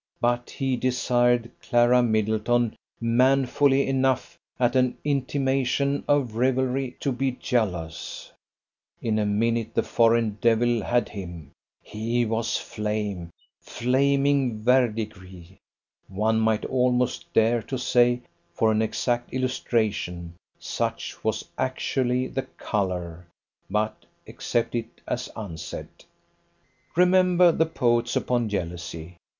But 0.19 0.49
he 0.49 0.75
desired 0.77 1.51
Clara 1.61 2.01
Middleton 2.01 2.75
manfully 2.99 3.87
enough 3.87 4.39
at 4.59 4.75
an 4.75 4.97
intimation 5.03 6.03
of 6.07 6.33
rivalry 6.37 6.97
to 7.01 7.11
be 7.11 7.33
jealous; 7.33 8.31
in 8.99 9.19
a 9.19 9.27
minute 9.27 9.75
the 9.75 9.83
foreign 9.83 10.39
devil 10.41 10.83
had 10.83 11.09
him, 11.09 11.51
he 11.83 12.25
was 12.25 12.57
flame: 12.57 13.29
flaming 13.59 14.63
verdigris, 14.63 15.59
one 16.07 16.39
might 16.39 16.65
almost 16.65 17.31
dare 17.31 17.61
to 17.61 17.77
say, 17.77 18.21
for 18.55 18.71
an 18.71 18.81
exact 18.81 19.31
illustration; 19.31 20.33
such 20.57 21.23
was 21.23 21.45
actually 21.59 22.25
the 22.25 22.47
colour; 22.57 23.27
but 23.69 24.07
accept 24.27 24.73
it 24.73 24.99
as 25.07 25.29
unsaid. 25.35 25.89
Remember 26.95 27.51
the 27.51 27.67
poets 27.67 28.15
upon 28.15 28.49
jealousy. 28.49 29.17